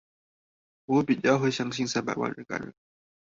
[0.85, 2.73] 我比較會相信三百萬人感染